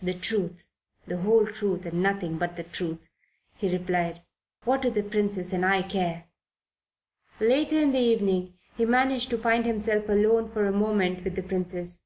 [0.00, 0.70] "The truth,
[1.06, 3.10] the whole truth and nothing but the truth,"
[3.54, 4.22] he replied.
[4.64, 6.24] "What do the Princess and I care?"
[7.38, 11.42] Later in the evening he managed to find himself alone for a moment with the
[11.42, 12.02] Princess.